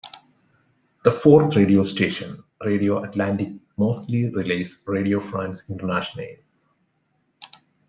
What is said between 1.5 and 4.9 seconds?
radio station, Radio Atlantique, mostly relays